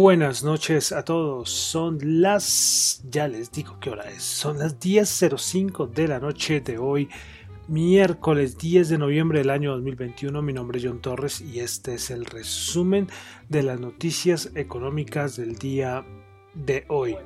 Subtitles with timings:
[0.00, 1.50] Buenas noches a todos.
[1.50, 6.78] Son las, ya les digo qué hora es, son las 10.05 de la noche de
[6.78, 7.08] hoy,
[7.66, 10.40] miércoles 10 de noviembre del año 2021.
[10.40, 13.08] Mi nombre es John Torres y este es el resumen
[13.48, 16.06] de las noticias económicas del día
[16.54, 17.16] de hoy.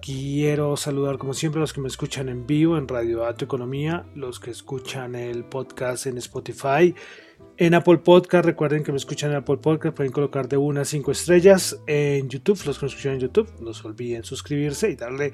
[0.00, 4.06] Quiero saludar como siempre a los que me escuchan en vivo en Radio Dato Economía,
[4.14, 6.94] los que escuchan el podcast en Spotify
[7.56, 10.84] en Apple Podcast, recuerden que me escuchan en Apple Podcast, pueden colocar de una a
[10.84, 11.78] cinco estrellas.
[11.86, 15.32] En YouTube, los que me escuchan en YouTube, no se olviden suscribirse y darle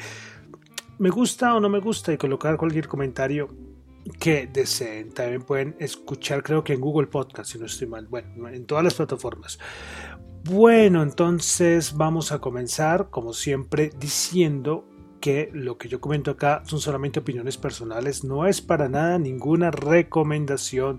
[0.99, 3.49] me gusta o no me gusta y colocar cualquier comentario
[4.19, 5.13] que deseen.
[5.13, 8.09] También pueden escuchar, creo que en Google Podcast, si no estoy mal.
[8.09, 9.59] Bueno, en todas las plataformas.
[10.45, 14.89] Bueno, entonces vamos a comenzar, como siempre, diciendo
[15.21, 19.71] que lo que yo comento acá son solamente opiniones personales, no es para nada ninguna
[19.71, 20.99] recomendación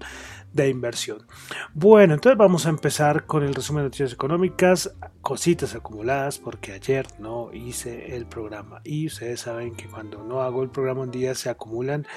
[0.53, 1.25] de inversión.
[1.73, 7.07] Bueno, entonces vamos a empezar con el resumen de noticias económicas, cositas acumuladas, porque ayer
[7.19, 11.35] no hice el programa y ustedes saben que cuando no hago el programa un día
[11.35, 12.07] se acumulan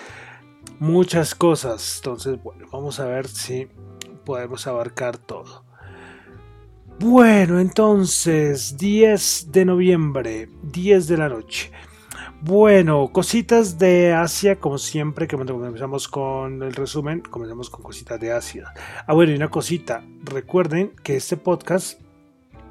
[0.78, 1.96] muchas cosas.
[1.98, 3.68] Entonces, bueno, vamos a ver si
[4.24, 5.64] podemos abarcar todo.
[6.98, 11.72] Bueno, entonces, 10 de noviembre, 10 de la noche.
[12.44, 18.32] Bueno, cositas de Asia, como siempre, que comenzamos con el resumen, comenzamos con cositas de
[18.32, 18.74] Asia.
[19.06, 22.00] Ah, bueno, y una cosita, recuerden que este podcast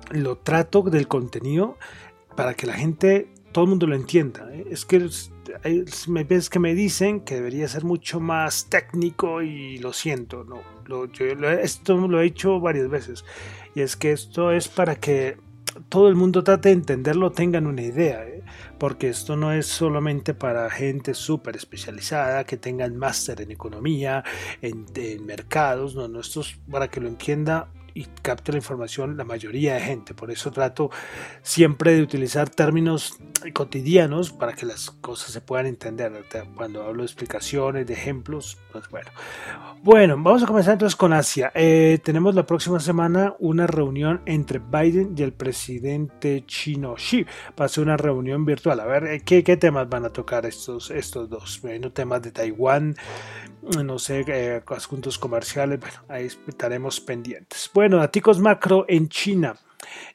[0.09, 1.77] lo trato del contenido
[2.35, 4.53] para que la gente, todo el mundo lo entienda.
[4.53, 4.65] ¿eh?
[4.69, 5.07] Es que
[6.09, 10.59] me que me dicen que debería ser mucho más técnico y lo siento, no.
[11.61, 13.23] esto lo he hecho varias veces
[13.73, 15.37] y es que esto es para que
[15.87, 18.25] todo el mundo trate de entenderlo, tengan una idea.
[18.77, 24.23] Porque esto no es solamente para gente súper especializada, que tengan máster en economía,
[24.61, 29.17] en, en, mercados, no, no, esto es para que lo entienda y capte la información
[29.17, 30.13] la mayoría de gente.
[30.13, 30.89] Por eso trato
[31.41, 33.17] siempre de utilizar términos
[33.53, 36.11] cotidianos para que las cosas se puedan entender.
[36.55, 39.09] Cuando hablo de explicaciones, de ejemplos, pues bueno.
[39.83, 41.51] Bueno, vamos a comenzar entonces con Asia.
[41.55, 47.25] Eh, tenemos la próxima semana una reunión entre Biden y el presidente chino Xi.
[47.59, 48.79] Va a ser una reunión virtual.
[48.79, 51.59] A ver, eh, ¿qué, qué temas van a tocar estos, estos dos?
[51.61, 52.95] Bueno, temas de Taiwán,
[53.83, 55.79] no sé, eh, asuntos comerciales.
[55.79, 57.69] Bueno, ahí estaremos pendientes.
[57.73, 59.55] Bueno, datos macro en China.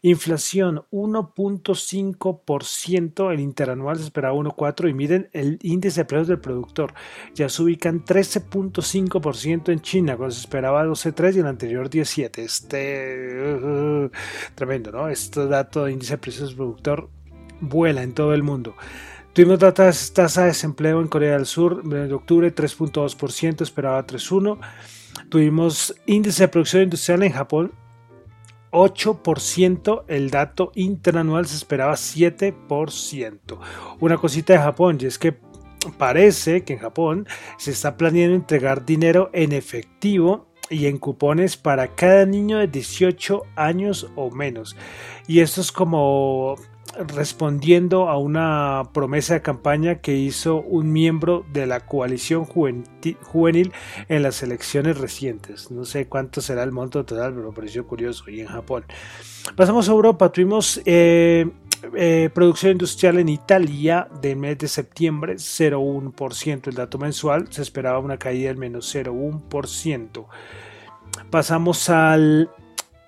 [0.03, 6.95] Inflación 1.5%, el interanual se esperaba 1.4% y miren el índice de precios del productor.
[7.35, 12.39] Ya se ubican 13.5% en China, cuando se esperaba 12.3% y el anterior 17%.
[12.39, 14.09] Este, uh,
[14.55, 15.09] tremendo, ¿no?
[15.09, 17.11] Este dato de índice de precios del productor
[17.61, 18.75] vuela en todo el mundo.
[19.33, 24.59] Tuvimos tasa de desempleo en Corea del Sur en octubre 3.2%, esperaba 3.1%.
[25.29, 27.73] Tuvimos índice de producción industrial en Japón
[28.77, 33.59] 8%, el dato interanual se esperaba 7%.
[34.01, 35.35] Una cosita de Japón, y es que
[35.97, 37.27] parece que en Japón
[37.57, 43.45] se está planeando entregar dinero en efectivo y en cupones para cada niño de 18
[43.55, 44.77] años o menos.
[45.27, 46.57] Y esto es como
[46.99, 53.73] respondiendo a una promesa de campaña que hizo un miembro de la coalición juvenil
[54.09, 55.71] en las elecciones recientes.
[55.71, 58.29] No sé cuánto será el monto total, pero me pareció curioso.
[58.31, 58.85] Y en Japón.
[59.57, 60.33] Pasamos a Europa.
[60.33, 61.47] Tuvimos eh,
[61.95, 66.69] Eh, producción industrial en Italia del mes de septiembre, 0,1%.
[66.69, 70.27] El dato mensual se esperaba una caída del menos 0,1%.
[71.31, 72.51] Pasamos al,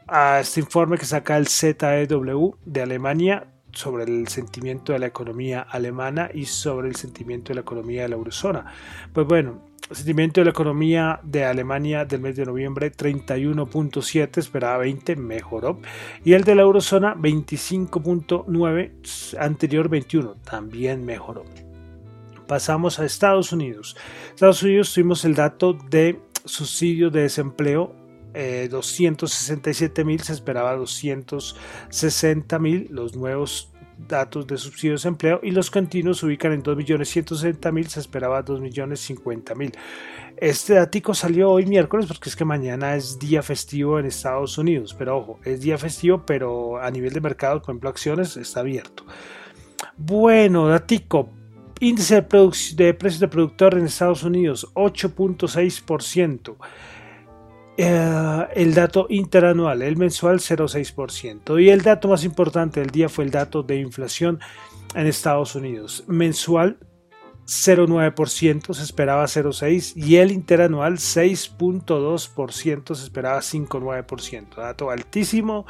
[0.07, 5.63] a este informe que saca el ZEW de Alemania sobre el sentimiento de la economía
[5.63, 8.67] alemana y sobre el sentimiento de la economía de la eurozona.
[9.13, 15.17] Pues bueno, sentimiento de la economía de Alemania del mes de noviembre 31.7, esperaba 20,
[15.17, 15.81] mejoró.
[16.25, 21.45] Y el de la eurozona 25.9, anterior 21, también mejoró.
[22.47, 23.97] Pasamos a Estados Unidos.
[24.31, 27.95] Estados Unidos tuvimos el dato de subsidio de desempleo
[28.71, 33.73] 267 eh, mil, se esperaba 260 mil, los nuevos
[34.07, 39.73] datos de subsidio de desempleo y los continuos se ubican en 2.160.000, se esperaba 2.050.000.
[40.37, 44.95] Este datico salió hoy miércoles porque es que mañana es día festivo en Estados Unidos,
[44.97, 49.05] pero ojo, es día festivo, pero a nivel de mercado, por ejemplo, acciones está abierto.
[49.97, 51.31] Bueno, datico,
[51.81, 56.57] índice de, de precios de productor en Estados Unidos 8.6%.
[57.81, 61.63] Eh, el dato interanual, el mensual 0,6%.
[61.63, 64.41] Y el dato más importante del día fue el dato de inflación
[64.97, 66.03] en Estados Unidos.
[66.09, 66.79] Mensual
[67.47, 74.57] 0,9%, se esperaba 0,6% y el interanual 6,2%, se esperaba 5,9%.
[74.57, 75.65] Dato altísimo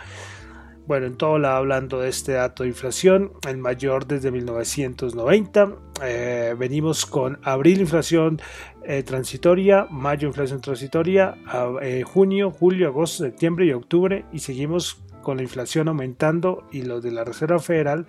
[0.89, 5.75] bueno, en todo lado hablando de este dato de inflación, el mayor desde 1990.
[6.03, 8.41] Eh, venimos con abril inflación
[8.85, 11.37] eh, transitoria, mayo inflación transitoria,
[11.83, 17.03] eh, junio, julio, agosto, septiembre y octubre y seguimos con la inflación aumentando y los
[17.03, 18.07] de la Reserva Federal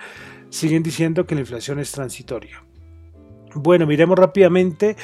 [0.47, 2.63] siguen diciendo que la inflación es transitoria.
[3.55, 4.95] Bueno, miremos rápidamente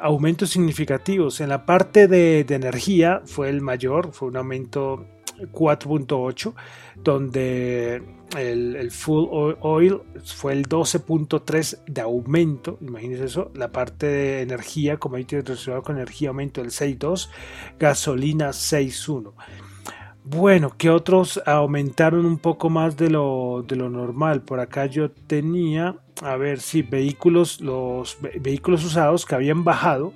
[0.00, 1.40] aumentos significativos.
[1.40, 5.06] En la parte de, de energía fue el mayor, fue un aumento
[5.52, 6.54] 4.8,
[6.96, 8.02] donde
[8.36, 9.28] el, full
[9.60, 15.82] oil fue el 12.3 de aumento, imagínense eso, la parte de energía, como ahí relacionado
[15.82, 17.28] con energía, aumento del 6.2,
[17.78, 19.32] gasolina 6.1.
[20.28, 24.42] Bueno, ¿qué otros aumentaron un poco más de lo, de lo normal?
[24.42, 30.12] Por acá yo tenía, a ver si vehículos, los vehículos usados que habían bajado,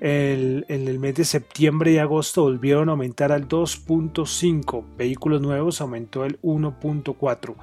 [0.00, 4.84] en el mes de septiembre y agosto volvieron a aumentar al 2.5.
[4.96, 7.54] Vehículos nuevos aumentó el 1.4.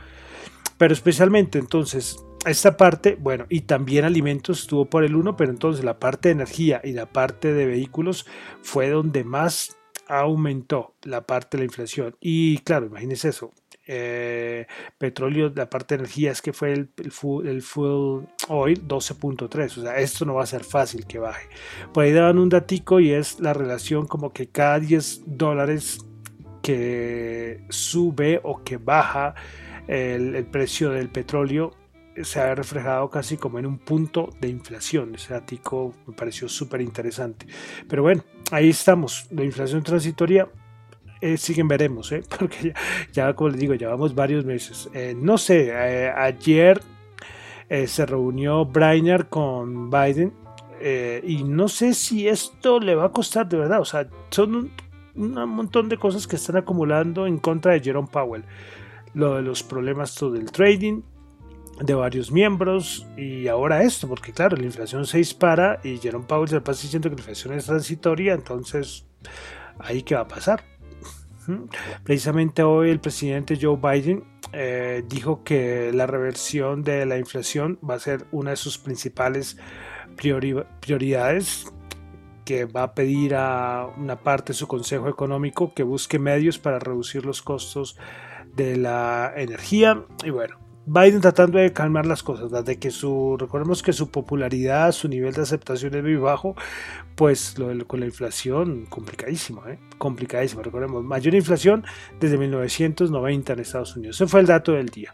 [0.78, 5.84] Pero especialmente entonces esta parte, bueno, y también alimentos estuvo por el 1, pero entonces
[5.84, 8.28] la parte de energía y la parte de vehículos
[8.62, 9.78] fue donde más
[10.08, 12.16] aumentó la parte de la inflación.
[12.20, 13.52] Y claro, imagínense eso,
[13.88, 14.68] eh,
[14.98, 17.64] petróleo, la parte de energía es que fue el, el, full, el
[18.50, 21.48] oil 12.3, o sea, esto no va a ser fácil que baje.
[21.94, 26.00] Por ahí daban un datico y es la relación como que cada 10 dólares
[26.62, 29.36] que sube o que baja
[29.88, 31.72] el, el precio del petróleo
[32.24, 35.16] se ha reflejado casi como en un punto de inflación.
[35.16, 37.46] Ese datico me pareció súper interesante.
[37.88, 39.28] Pero bueno, ahí estamos.
[39.32, 40.48] La inflación transitoria
[41.22, 42.24] eh, siguen veremos, ¿eh?
[42.38, 42.74] porque
[43.14, 44.90] ya, como les digo, llevamos varios meses.
[44.94, 46.82] Eh, no sé, ayer
[47.88, 50.34] se reunió Brainer con Biden
[51.24, 53.82] y no sé si esto le va a costar de verdad.
[53.82, 54.72] O sea, son
[55.16, 58.44] un, montón de cosas que están acumulando en contra de Jerome Powell.
[59.16, 61.02] Lo de los problemas todo del trading,
[61.82, 66.50] de varios miembros y ahora esto, porque claro, la inflación se dispara y Jerome Powell
[66.50, 69.06] se pasa diciendo que la inflación es transitoria, entonces
[69.80, 70.75] ahí qué va a pasar.
[72.04, 74.24] Precisamente hoy el presidente Joe Biden
[74.54, 79.58] eh, dijo que la reversión de la inflación va a ser una de sus principales
[80.16, 81.66] prioridades
[82.46, 86.80] que va a pedir a una parte de su Consejo Económico que busque medios para
[86.80, 87.98] reducir los costos
[88.56, 90.06] de la energía.
[90.24, 94.92] Y bueno, Biden tratando de calmar las cosas, de que su, recordemos que su popularidad,
[94.92, 96.56] su nivel de aceptación es muy bajo,
[97.16, 99.80] pues lo, con la inflación, complicadísimo, ¿eh?
[99.98, 101.84] complicadísimo, recordemos, mayor inflación
[102.20, 105.14] desde 1990 en Estados Unidos, ese fue el dato del día.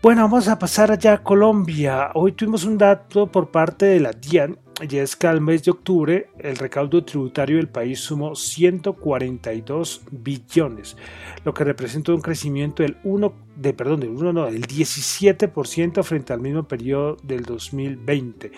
[0.00, 2.12] Bueno, vamos a pasar allá a Colombia.
[2.14, 4.56] Hoy tuvimos un dato por parte de la DIAN
[4.88, 10.96] y es que al mes de octubre el recaudo tributario del país sumó 142 billones,
[11.44, 16.32] lo que representa un crecimiento del 1 de perdón, del 1 no, del 17% frente
[16.32, 18.52] al mismo periodo del 2020.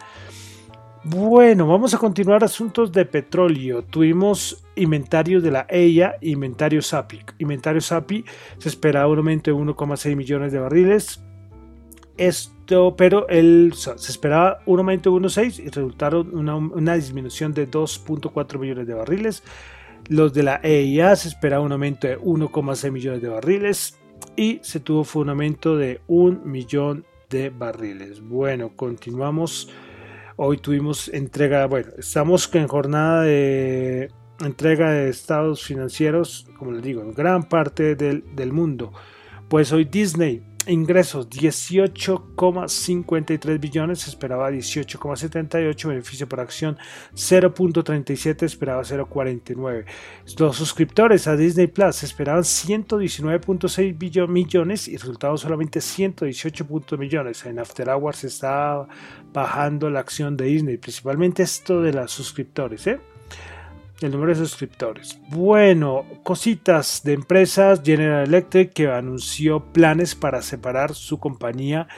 [1.05, 3.83] Bueno, vamos a continuar asuntos de petróleo.
[3.83, 7.21] Tuvimos inventarios de la EIA, inventario SAPI.
[7.41, 8.25] Inventario SAPI
[8.57, 11.23] se esperaba un aumento de 1,6 millones de barriles.
[12.97, 18.87] Pero el, se esperaba un aumento de 1,6 y resultaron una, disminución de 2,4 millones
[18.87, 19.43] de barriles.
[20.09, 23.99] Los de la EIA se esperaba un aumento de 1,6 millones de barriles
[24.37, 28.21] y se tuvo un aumento de 1 millón de barriles.
[28.21, 29.71] Bueno, continuamos
[30.37, 34.11] Hoy tuvimos entrega, bueno, estamos en jornada de
[34.41, 38.93] entrega de estados financieros, como les digo, en gran parte del, del mundo.
[39.49, 46.77] Pues hoy Disney Ingresos 18,53 billones, se esperaba 18,78, beneficio por acción
[47.15, 49.87] 0.37, esperaba 0.49.
[50.39, 57.45] Los suscriptores a Disney Plus esperaban 119.6 millones y resultados solamente 118 millones.
[57.45, 58.87] En After Hours está
[59.33, 63.01] bajando la acción de Disney, principalmente esto de los suscriptores, ¿eh?
[64.03, 65.19] El número de suscriptores.
[65.29, 67.83] Bueno, cositas de empresas.
[67.85, 71.89] General Electric que anunció planes para separar su compañía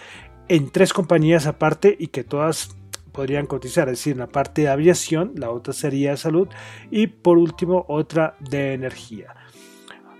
[0.49, 2.77] en tres compañías aparte y que todas
[3.13, 6.49] podrían cotizar, es decir, una parte de aviación, la otra sería de salud
[6.91, 9.35] y por último otra de energía.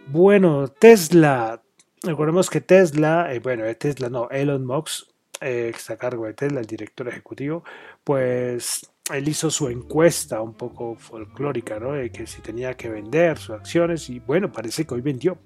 [0.07, 1.63] Bueno, Tesla,
[2.03, 5.09] recordemos que Tesla, eh, bueno, Tesla no, Elon Musk,
[5.41, 7.65] eh, está a cargo de Tesla, el director ejecutivo,
[8.05, 11.93] pues él hizo su encuesta un poco folclórica, ¿no?
[11.93, 15.39] De que si tenía que vender sus acciones y bueno, parece que hoy vendió.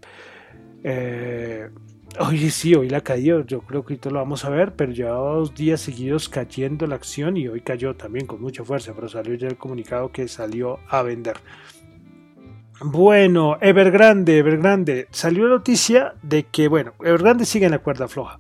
[0.85, 1.69] Eh,
[2.21, 5.35] hoy sí, hoy la cayó, yo creo que esto lo vamos a ver, pero llevaba
[5.35, 9.35] dos días seguidos cayendo la acción y hoy cayó también con mucha fuerza, pero salió
[9.35, 11.39] ya el comunicado que salió a vender.
[12.81, 18.39] Bueno, Evergrande, Evergrande, salió noticia de que, bueno, Evergrande sigue en la cuerda floja.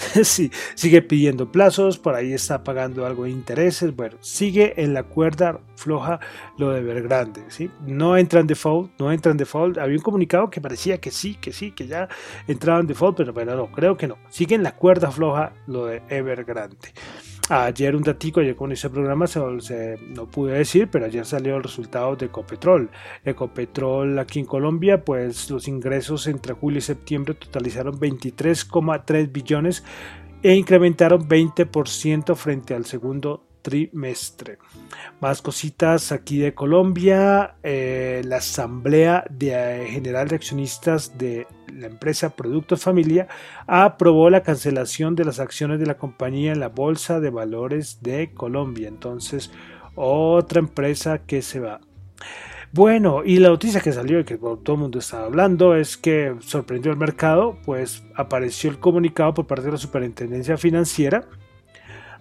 [0.24, 5.02] sí, sigue pidiendo plazos, por ahí está pagando algo de intereses, bueno, sigue en la
[5.02, 6.20] cuerda floja
[6.58, 7.70] lo de Evergrande, ¿sí?
[7.86, 11.34] No entra en default, no entra en default, había un comunicado que parecía que sí,
[11.34, 12.08] que sí, que ya
[12.46, 15.86] entraba en default, pero bueno, no, creo que no, sigue en la cuerda floja lo
[15.86, 16.76] de Evergrande.
[17.52, 21.64] Ayer un datico, ayer con ese programa se, no pude decir, pero ayer salió el
[21.64, 22.88] resultado de Ecopetrol.
[23.24, 29.82] Ecopetrol aquí en Colombia, pues los ingresos entre julio y septiembre totalizaron 23,3 billones
[30.44, 34.58] e incrementaron 20% frente al segundo trimestre.
[35.20, 37.56] Más cositas aquí de Colombia.
[37.62, 43.28] Eh, la Asamblea de, General de Accionistas de la empresa Productos Familia
[43.66, 48.32] aprobó la cancelación de las acciones de la compañía en la Bolsa de Valores de
[48.32, 48.88] Colombia.
[48.88, 49.50] Entonces,
[49.94, 51.80] otra empresa que se va.
[52.72, 56.36] Bueno, y la noticia que salió y que todo el mundo estaba hablando es que
[56.38, 61.26] sorprendió al mercado, pues apareció el comunicado por parte de la Superintendencia Financiera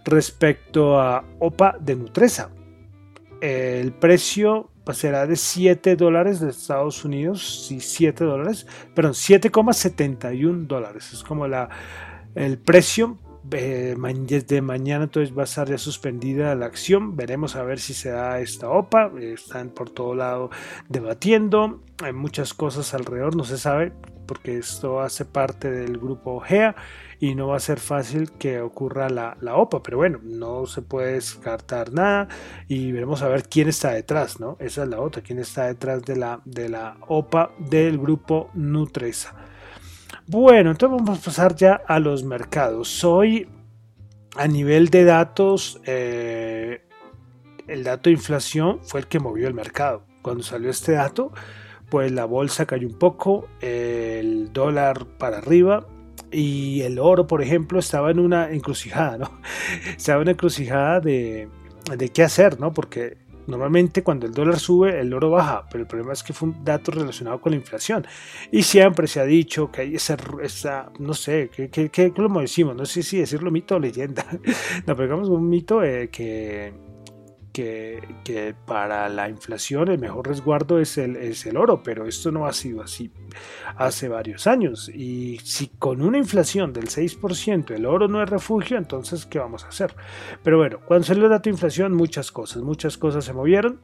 [0.05, 2.51] respecto a OPA de Nutresa.
[3.41, 8.65] El precio será de 7 dólares de Estados Unidos, sí, 7 dólares,
[8.95, 11.13] perdón, 7,71 dólares.
[11.13, 11.69] Es como la,
[12.35, 13.17] el precio
[13.51, 13.95] eh,
[14.27, 17.15] desde mañana entonces va a estar ya suspendida la acción.
[17.15, 19.11] Veremos a ver si se da esta OPA.
[19.19, 20.49] Están por todo lado
[20.87, 21.81] debatiendo.
[22.03, 23.93] Hay muchas cosas alrededor, no se sabe
[24.25, 26.75] porque esto hace parte del grupo GEA
[27.19, 31.13] y no va a ser fácil que ocurra la, OPA, pero bueno, no se puede
[31.13, 32.29] descartar nada
[32.67, 34.55] y veremos a ver quién está detrás, ¿no?
[34.59, 39.35] Esa es la otra, quién está detrás de la, de la OPA del grupo Nutresa.
[40.27, 43.03] Bueno, entonces vamos a pasar ya a los mercados.
[43.03, 43.49] Hoy,
[44.35, 46.83] a nivel de datos, eh,
[47.67, 50.05] el dato de inflación fue el que movió el mercado.
[50.21, 51.33] Cuando salió este dato,
[51.89, 55.85] pues la bolsa cayó un poco, el dólar para arriba,
[56.31, 59.31] y el oro, por ejemplo, estaba en una encrucijada, ¿no?
[59.97, 61.49] Estaba en una encrucijada de,
[61.97, 62.73] de qué hacer, ¿no?
[62.73, 63.17] Porque
[63.47, 66.63] normalmente cuando el dólar sube, el oro baja, pero el problema es que fue un
[66.63, 68.05] dato relacionado con la inflación.
[68.51, 72.29] Y siempre se ha dicho que hay esa, esa no sé, ¿qué, qué, qué, lo
[72.39, 72.75] decimos?
[72.75, 74.25] No sé si decirlo mito o leyenda.
[74.85, 76.73] no, pero digamos un mito eh, que
[78.23, 82.45] que, para la inflación el mejor resguardo es el, es el oro, pero esto no
[82.45, 83.11] ha sido así
[83.75, 84.89] hace varios años.
[84.89, 89.65] Y si con una inflación del 6% el oro no es refugio, entonces ¿qué vamos
[89.65, 89.95] a hacer?
[90.43, 93.79] Pero bueno, cuando salió el dato de inflación, muchas cosas, muchas cosas se movieron.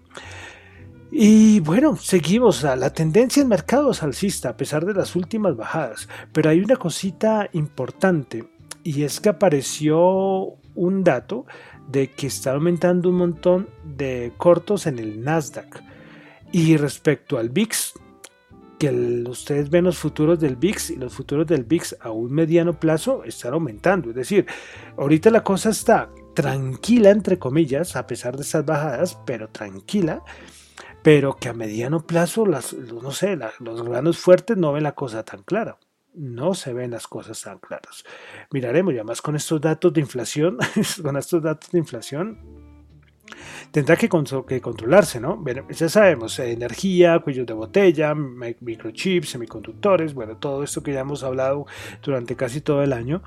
[1.12, 2.63] Y bueno, seguimos.
[2.63, 6.10] La tendencia en mercado es alcista a pesar de las últimas bajadas.
[6.34, 8.44] Pero hay una cosita importante
[8.84, 11.46] y es que apareció un dato
[11.88, 15.82] de que está aumentando un montón de cortos en el Nasdaq.
[16.51, 17.94] Y respecto al VIX,
[18.77, 18.89] que
[19.27, 23.24] ustedes ven los futuros del VIX y los futuros del VIX a un mediano plazo
[23.24, 24.10] están aumentando.
[24.10, 24.46] Es decir,
[24.98, 30.24] ahorita la cosa está tranquila, entre comillas, a pesar de estas bajadas, pero tranquila,
[31.01, 35.24] pero que a mediano plazo, las, no sé, los granos fuertes no ven la cosa
[35.24, 35.77] tan clara.
[36.15, 38.03] No se ven las cosas tan claras.
[38.51, 40.57] Miraremos ya más con estos datos de inflación,
[41.03, 42.39] con estos datos de inflación,
[43.72, 45.43] tendrá que, controlarse, ¿no?
[45.69, 51.65] ya sabemos, energía, cuellos de botella, microchips, semiconductores, bueno, todo esto que ya hemos hablado
[52.01, 53.22] durante casi todo el año.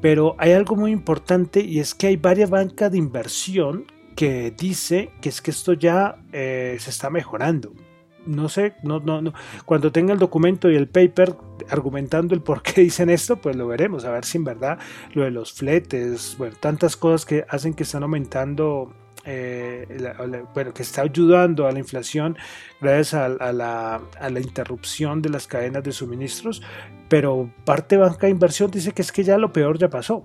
[0.00, 3.86] Pero hay algo muy importante y es que hay varias bancas de inversión
[4.16, 7.72] que dice que es que esto ya eh, se está mejorando.
[8.26, 9.32] No sé, no, no, no.
[9.64, 11.36] Cuando tenga el documento y el paper
[11.70, 14.78] argumentando el por qué dicen esto, pues lo veremos, a ver si en verdad
[15.12, 19.86] lo de los fletes, bueno, tantas cosas que hacen que están aumentando eh,
[20.52, 22.36] bueno, que está ayudando a la inflación
[22.80, 24.00] gracias a, la,
[24.40, 26.60] interrupción de las cadenas de suministros,
[27.08, 30.24] pero parte banca de inversión dice que es que ya lo peor ya pasó.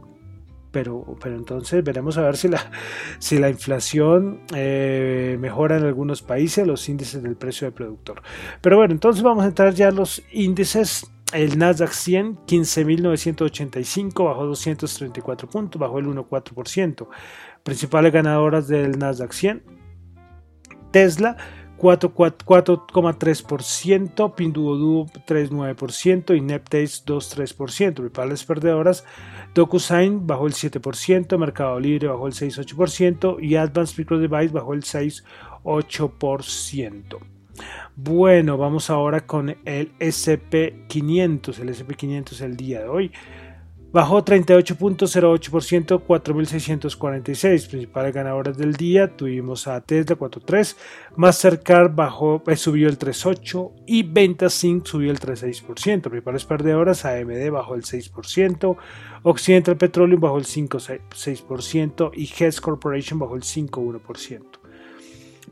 [0.72, 2.72] Pero, pero entonces veremos a ver si la,
[3.20, 8.22] si la inflación eh, mejora en algunos países los índices del precio del productor.
[8.62, 14.46] Pero bueno, entonces vamos a entrar ya a los índices el Nasdaq 100, 15.985, bajó
[14.46, 17.08] 234 puntos, bajó el 1,4%.
[17.64, 19.64] Principales ganadoras del Nasdaq 100.
[20.92, 21.36] Tesla
[21.78, 27.94] 4,3%, Pinduoduo 3,9% y Neptase 2,3%.
[27.94, 29.06] Principales perdedoras,
[29.54, 34.84] DocuSign bajó el 7%, Mercado Libre bajó el 6,8% y Advanced Micro Device bajó el
[34.84, 37.18] 6,8%.
[37.96, 41.60] Bueno, vamos ahora con el SP500.
[41.60, 43.12] El SP500 el día de hoy
[43.92, 47.70] bajó 38.08%, 4.646.
[47.70, 50.76] Principales ganadoras del día tuvimos a Tesla 4.3,
[51.16, 56.02] Mastercard bajó, eh, subió el 3.8 y Ventasync subió el 3.6%.
[56.02, 58.78] Principales perdedoras, AMD bajó el 6%,
[59.24, 64.57] Occidental Petroleum bajó el 5.6% y Hess Corporation bajó el 5.1%.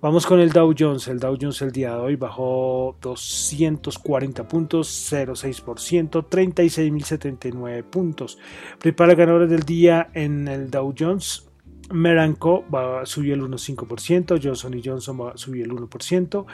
[0.06, 1.08] Vamos con el Dow Jones.
[1.08, 8.38] El Dow Jones el día de hoy bajó 240 puntos, 0,6%, 36.079 puntos.
[8.78, 11.50] Principales ganadores del día en el Dow Jones.
[11.92, 12.66] Meranco
[13.06, 16.46] subió el 1,5%, Johnson Johnson subió el 1%,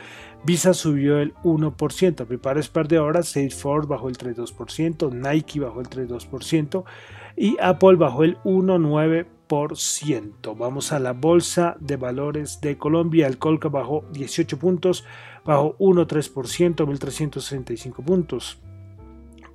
[0.46, 6.86] Visa subió el 1%, Principales perdedoras, Salesforce bajó el 3,2%, Nike bajó el 3,2%
[7.36, 9.26] y Apple bajó el 1,9%.
[10.56, 13.28] Vamos a la Bolsa de Valores de Colombia.
[13.28, 15.04] El Colca bajó 18 puntos,
[15.44, 18.62] bajó 1,3%, 1.365 puntos.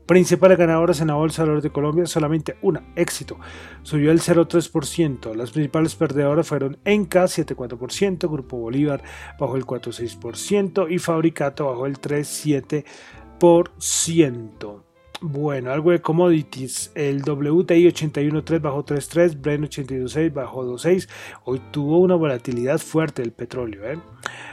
[0.05, 3.39] Principales ganadoras en la Bolsa de Valores de Colombia, solamente una, éxito,
[3.83, 5.35] subió el 0,3%.
[5.35, 9.03] Las principales perdedoras fueron Enca, 7,4%, Grupo Bolívar
[9.41, 14.86] bajó el 4,6% y Fabricato bajó el 3,7%.
[15.23, 16.93] Bueno, algo de commodities.
[16.95, 21.09] El WTI 81.3 bajó 3.3, Brent 82.6 bajó 2.6.
[21.45, 23.91] Hoy tuvo una volatilidad fuerte el petróleo.
[23.91, 23.99] ¿eh?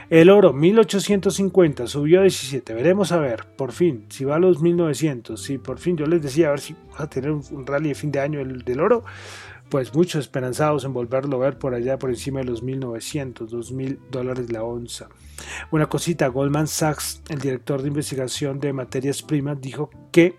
[0.08, 2.72] El oro 1850 subió a 17.
[2.72, 5.40] Veremos a ver, por fin, si va a los 1900.
[5.40, 7.94] Si por fin yo les decía a ver si va a tener un rally de
[7.94, 9.04] fin de año el, del oro
[9.74, 13.98] pues muchos esperanzados en volverlo a ver por allá por encima de los 1900, 2000
[14.08, 15.08] dólares la onza.
[15.72, 20.38] Una cosita, Goldman Sachs, el director de investigación de materias primas, dijo que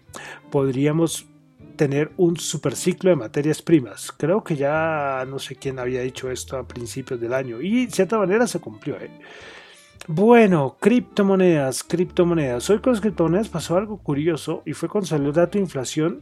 [0.50, 1.28] podríamos
[1.76, 4.14] tener un superciclo de materias primas.
[4.14, 7.92] Creo que ya no sé quién había dicho esto a principios del año y de
[7.92, 8.96] cierta manera se cumplió.
[9.02, 9.12] ¿eh?
[10.08, 12.70] Bueno, criptomonedas, criptomonedas.
[12.70, 16.22] Hoy con las criptomonedas pasó algo curioso y fue con el dato de inflación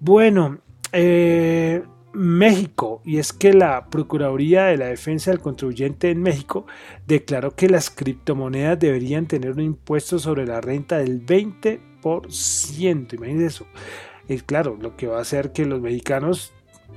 [0.00, 0.58] Bueno,
[0.92, 6.66] eh, México, y es que la Procuraduría de la Defensa del Contribuyente en México
[7.06, 13.14] declaró que las criptomonedas deberían tener un impuesto sobre la renta del 20%.
[13.14, 13.66] Imagínense eso.
[14.28, 16.52] Es claro, lo que va a hacer que los mexicanos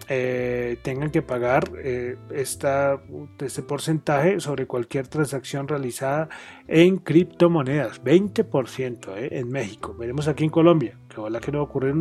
[0.08, 3.02] eh, tengan que pagar eh, esta,
[3.40, 6.30] este porcentaje sobre cualquier transacción realizada
[6.68, 9.96] en criptomonedas, 20% eh, en México.
[9.98, 11.92] Veremos aquí en Colombia, que ojalá que no ocurra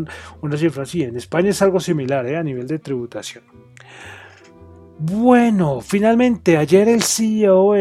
[0.42, 1.02] una cifra así.
[1.02, 3.44] En España es algo similar a nivel de tributación.
[4.98, 7.74] Bueno, finalmente ayer el CEO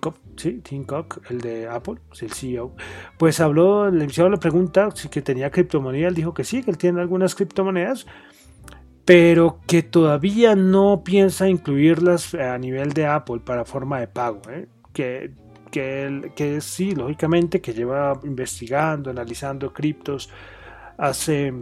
[0.00, 2.74] Cook, sí, Tim Cook, el de Apple, el CEO,
[3.18, 6.70] pues habló, le hicieron la pregunta si que tenía criptomonedas, él dijo que sí, que
[6.70, 8.06] él tiene algunas criptomonedas,
[9.04, 14.40] pero que todavía no piensa incluirlas a nivel de Apple para forma de pago.
[14.48, 14.68] ¿eh?
[14.92, 15.32] Que,
[15.70, 20.30] que, que, sí, lógicamente, que lleva investigando, analizando criptos
[20.96, 21.52] hace,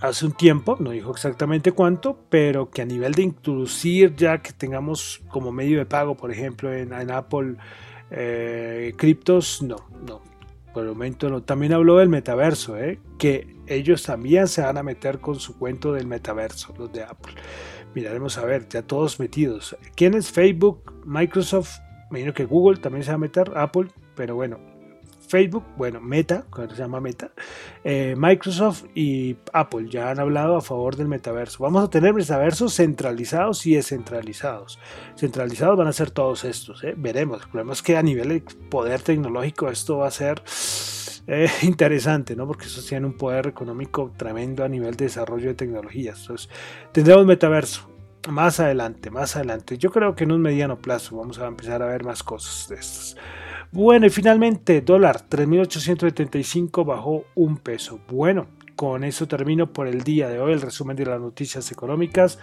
[0.00, 4.52] hace un tiempo, no dijo exactamente cuánto, pero que a nivel de introducir ya que
[4.52, 7.56] tengamos como medio de pago, por ejemplo, en, Apple
[8.10, 10.22] eh, criptos, no, no,
[10.72, 11.42] por el momento no.
[11.42, 13.00] También habló del metaverso, ¿eh?
[13.18, 17.34] que ellos también se van a meter con su cuento del metaverso, los de Apple.
[17.94, 19.76] Miraremos a ver, ya todos metidos.
[19.96, 20.92] ¿Quién es Facebook?
[21.04, 21.78] Microsoft,
[22.10, 24.58] me imagino que Google también se va a meter, Apple, pero bueno,
[25.30, 27.30] Facebook, bueno, Meta, que se llama Meta,
[27.84, 31.62] eh, Microsoft y Apple ya han hablado a favor del metaverso.
[31.62, 34.80] Vamos a tener metaversos centralizados y descentralizados.
[35.16, 36.94] Centralizados van a ser todos estos, ¿eh?
[36.96, 37.42] veremos.
[37.42, 40.42] El problema es que a nivel de poder tecnológico esto va a ser
[41.28, 42.48] eh, interesante, ¿no?
[42.48, 46.20] Porque eso tiene un poder económico tremendo a nivel de desarrollo de tecnologías.
[46.22, 46.50] Entonces,
[46.90, 47.88] tendremos metaverso.
[48.28, 49.78] Más adelante, más adelante.
[49.78, 52.74] Yo creo que en un mediano plazo vamos a empezar a ver más cosas de
[52.74, 53.16] estas.
[53.72, 58.00] Bueno, y finalmente, dólar 3.875 bajó un peso.
[58.08, 62.40] Bueno, con eso termino por el día de hoy el resumen de las noticias económicas.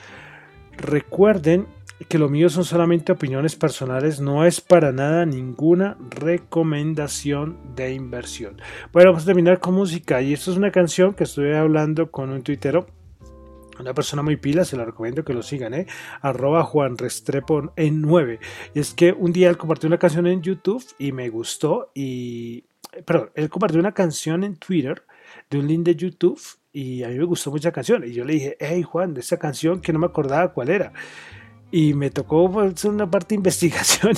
[0.77, 1.67] Recuerden
[2.07, 8.61] que lo mío son solamente opiniones personales, no es para nada ninguna recomendación de inversión.
[8.93, 12.29] Bueno, vamos a terminar con música y esto es una canción que estoy hablando con
[12.29, 12.87] un tuitero
[13.79, 15.87] una persona muy pila, se la recomiendo que lo sigan, ¿eh?
[16.21, 18.39] Arroba Juan Restrepo en 9.
[18.73, 21.91] Y es que un día él compartió una canción en YouTube y me gustó.
[21.93, 22.65] Y.
[23.05, 25.03] Perdón, él compartió una canción en Twitter
[25.49, 26.39] de un link de YouTube
[26.71, 28.03] y a mí me gustó mucha canción.
[28.03, 30.93] Y yo le dije, hey Juan, de esa canción que no me acordaba cuál era.
[31.69, 34.13] Y me tocó hacer pues, una parte de investigación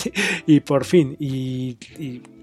[0.45, 1.17] y, por fin.
[1.19, 1.77] y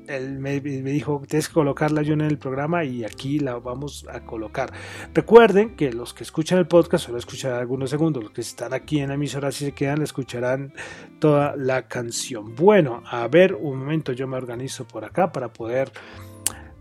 [0.08, 4.20] él me, dijo, tienes que colocarla yo en el programa y aquí la vamos a
[4.20, 4.72] colocar.
[5.14, 9.00] Recuerden que los que escuchan el podcast solo escucharán algunos segundos, los que están aquí
[9.00, 10.72] en la emisora si se quedan, escucharán
[11.18, 12.54] toda la canción.
[12.54, 15.92] Bueno, a ver, un momento, yo me organizo por acá para poder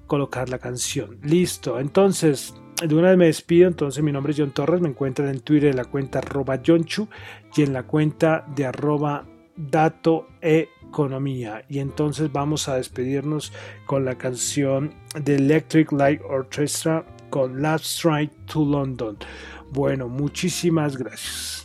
[0.08, 1.18] colocar la canción.
[1.24, 5.30] Listo, entonces de una vez me despido, entonces mi nombre es John Torres, me encuentran
[5.30, 7.08] en Twitter en la cuenta arroba Chu
[7.56, 11.66] y en la cuenta de arroba dato economía.
[11.70, 13.52] Y entonces vamos a despedirnos
[13.86, 19.18] con la canción de Electric Light Orchestra con Last Ride to London.
[19.72, 21.65] Bueno, muchísimas gracias.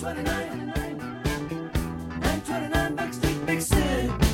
[0.00, 0.72] Twenty nine,
[2.20, 4.29] 929 Backstreet Big City